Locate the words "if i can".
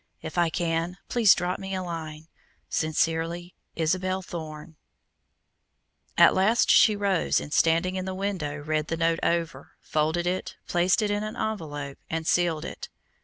0.23-0.97